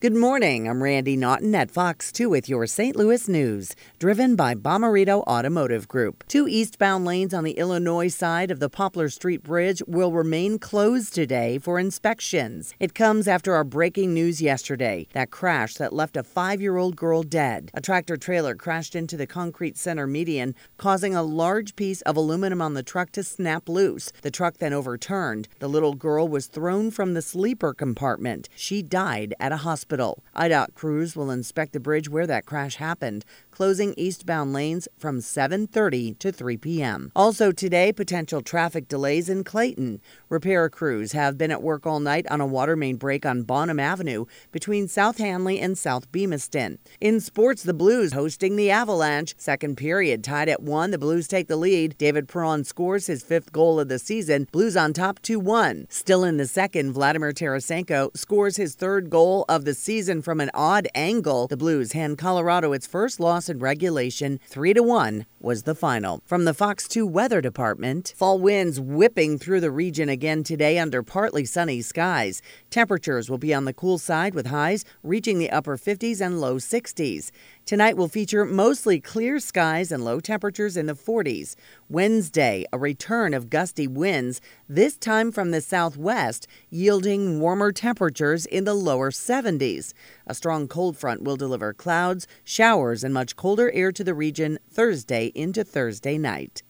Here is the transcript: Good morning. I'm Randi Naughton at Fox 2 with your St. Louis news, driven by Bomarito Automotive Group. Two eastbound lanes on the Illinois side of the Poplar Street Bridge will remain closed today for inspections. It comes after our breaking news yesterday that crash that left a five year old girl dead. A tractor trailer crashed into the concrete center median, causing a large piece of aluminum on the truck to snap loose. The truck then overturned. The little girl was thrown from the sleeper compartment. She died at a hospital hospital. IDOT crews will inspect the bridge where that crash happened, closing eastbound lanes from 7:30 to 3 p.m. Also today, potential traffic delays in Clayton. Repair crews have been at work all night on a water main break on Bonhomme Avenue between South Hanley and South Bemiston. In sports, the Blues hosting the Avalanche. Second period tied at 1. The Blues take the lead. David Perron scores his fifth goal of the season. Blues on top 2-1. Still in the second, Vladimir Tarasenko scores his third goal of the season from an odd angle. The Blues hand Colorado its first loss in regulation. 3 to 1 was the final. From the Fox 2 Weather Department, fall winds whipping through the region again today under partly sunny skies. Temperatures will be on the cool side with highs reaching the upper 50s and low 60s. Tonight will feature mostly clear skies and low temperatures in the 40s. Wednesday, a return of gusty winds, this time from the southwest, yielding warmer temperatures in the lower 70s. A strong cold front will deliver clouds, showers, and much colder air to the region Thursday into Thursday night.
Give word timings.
Good 0.00 0.14
morning. 0.14 0.68
I'm 0.68 0.80
Randi 0.80 1.16
Naughton 1.16 1.56
at 1.56 1.72
Fox 1.72 2.12
2 2.12 2.30
with 2.30 2.48
your 2.48 2.68
St. 2.68 2.94
Louis 2.94 3.26
news, 3.26 3.74
driven 3.98 4.36
by 4.36 4.54
Bomarito 4.54 5.24
Automotive 5.24 5.88
Group. 5.88 6.22
Two 6.28 6.46
eastbound 6.46 7.04
lanes 7.04 7.34
on 7.34 7.42
the 7.42 7.58
Illinois 7.58 8.06
side 8.06 8.52
of 8.52 8.60
the 8.60 8.68
Poplar 8.68 9.08
Street 9.08 9.42
Bridge 9.42 9.82
will 9.88 10.12
remain 10.12 10.60
closed 10.60 11.16
today 11.16 11.58
for 11.58 11.80
inspections. 11.80 12.76
It 12.78 12.94
comes 12.94 13.26
after 13.26 13.56
our 13.56 13.64
breaking 13.64 14.14
news 14.14 14.40
yesterday 14.40 15.08
that 15.14 15.32
crash 15.32 15.74
that 15.74 15.92
left 15.92 16.16
a 16.16 16.22
five 16.22 16.60
year 16.60 16.76
old 16.76 16.94
girl 16.94 17.24
dead. 17.24 17.72
A 17.74 17.80
tractor 17.80 18.16
trailer 18.16 18.54
crashed 18.54 18.94
into 18.94 19.16
the 19.16 19.26
concrete 19.26 19.76
center 19.76 20.06
median, 20.06 20.54
causing 20.76 21.16
a 21.16 21.24
large 21.24 21.74
piece 21.74 22.02
of 22.02 22.16
aluminum 22.16 22.62
on 22.62 22.74
the 22.74 22.84
truck 22.84 23.10
to 23.10 23.24
snap 23.24 23.68
loose. 23.68 24.12
The 24.22 24.30
truck 24.30 24.58
then 24.58 24.72
overturned. 24.72 25.48
The 25.58 25.68
little 25.68 25.94
girl 25.94 26.28
was 26.28 26.46
thrown 26.46 26.92
from 26.92 27.14
the 27.14 27.22
sleeper 27.22 27.74
compartment. 27.74 28.48
She 28.54 28.80
died 28.80 29.34
at 29.40 29.50
a 29.50 29.56
hospital 29.56 29.87
hospital. 29.88 30.22
IDOT 30.36 30.74
crews 30.74 31.16
will 31.16 31.30
inspect 31.30 31.72
the 31.72 31.80
bridge 31.80 32.08
where 32.10 32.26
that 32.26 32.44
crash 32.44 32.76
happened, 32.76 33.24
closing 33.50 33.94
eastbound 33.96 34.52
lanes 34.52 34.86
from 34.98 35.20
7:30 35.20 36.18
to 36.18 36.30
3 36.30 36.56
p.m. 36.58 37.10
Also 37.16 37.52
today, 37.52 37.92
potential 37.92 38.42
traffic 38.42 38.86
delays 38.86 39.28
in 39.30 39.44
Clayton. 39.44 40.00
Repair 40.28 40.68
crews 40.68 41.12
have 41.12 41.38
been 41.38 41.50
at 41.50 41.62
work 41.62 41.86
all 41.86 42.00
night 42.00 42.26
on 42.30 42.40
a 42.40 42.46
water 42.46 42.76
main 42.76 42.96
break 42.96 43.24
on 43.24 43.44
Bonhomme 43.44 43.80
Avenue 43.80 44.26
between 44.52 44.88
South 44.88 45.18
Hanley 45.18 45.58
and 45.58 45.78
South 45.78 46.12
Bemiston. 46.12 46.78
In 47.00 47.20
sports, 47.20 47.62
the 47.62 47.74
Blues 47.74 48.12
hosting 48.12 48.56
the 48.56 48.70
Avalanche. 48.70 49.34
Second 49.38 49.76
period 49.76 50.22
tied 50.22 50.48
at 50.50 50.62
1. 50.62 50.90
The 50.90 50.98
Blues 50.98 51.26
take 51.26 51.48
the 51.48 51.56
lead. 51.56 51.96
David 51.96 52.28
Perron 52.28 52.64
scores 52.64 53.06
his 53.06 53.22
fifth 53.22 53.52
goal 53.52 53.80
of 53.80 53.88
the 53.88 53.98
season. 53.98 54.46
Blues 54.52 54.76
on 54.76 54.92
top 54.92 55.20
2-1. 55.20 55.90
Still 55.90 56.24
in 56.24 56.36
the 56.36 56.46
second, 56.46 56.92
Vladimir 56.92 57.32
Tarasenko 57.32 58.14
scores 58.16 58.56
his 58.56 58.74
third 58.74 59.08
goal 59.08 59.44
of 59.48 59.64
the 59.64 59.77
season 59.78 60.20
from 60.22 60.40
an 60.40 60.50
odd 60.52 60.88
angle. 60.94 61.46
The 61.46 61.56
Blues 61.56 61.92
hand 61.92 62.18
Colorado 62.18 62.72
its 62.72 62.86
first 62.86 63.20
loss 63.20 63.48
in 63.48 63.58
regulation. 63.58 64.40
3 64.48 64.74
to 64.74 64.82
1 64.82 65.24
was 65.40 65.62
the 65.62 65.74
final. 65.74 66.20
From 66.26 66.44
the 66.44 66.54
Fox 66.54 66.88
2 66.88 67.06
Weather 67.06 67.40
Department, 67.40 68.12
fall 68.16 68.38
winds 68.38 68.80
whipping 68.80 69.38
through 69.38 69.60
the 69.60 69.70
region 69.70 70.08
again 70.08 70.42
today 70.42 70.78
under 70.78 71.02
partly 71.02 71.44
sunny 71.44 71.80
skies. 71.80 72.42
Temperatures 72.70 73.30
will 73.30 73.38
be 73.38 73.54
on 73.54 73.64
the 73.64 73.72
cool 73.72 73.98
side 73.98 74.34
with 74.34 74.46
highs 74.46 74.84
reaching 75.02 75.38
the 75.38 75.50
upper 75.50 75.76
50s 75.76 76.20
and 76.20 76.40
low 76.40 76.56
60s. 76.56 77.30
Tonight 77.68 77.98
will 77.98 78.08
feature 78.08 78.46
mostly 78.46 78.98
clear 78.98 79.38
skies 79.38 79.92
and 79.92 80.02
low 80.02 80.20
temperatures 80.20 80.74
in 80.74 80.86
the 80.86 80.94
40s. 80.94 81.54
Wednesday, 81.90 82.64
a 82.72 82.78
return 82.78 83.34
of 83.34 83.50
gusty 83.50 83.86
winds, 83.86 84.40
this 84.70 84.96
time 84.96 85.30
from 85.30 85.50
the 85.50 85.60
southwest, 85.60 86.46
yielding 86.70 87.40
warmer 87.40 87.70
temperatures 87.70 88.46
in 88.46 88.64
the 88.64 88.72
lower 88.72 89.10
70s. 89.10 89.92
A 90.26 90.34
strong 90.34 90.66
cold 90.66 90.96
front 90.96 91.22
will 91.22 91.36
deliver 91.36 91.74
clouds, 91.74 92.26
showers, 92.42 93.04
and 93.04 93.12
much 93.12 93.36
colder 93.36 93.70
air 93.72 93.92
to 93.92 94.02
the 94.02 94.14
region 94.14 94.58
Thursday 94.70 95.26
into 95.34 95.62
Thursday 95.62 96.16
night. 96.16 96.62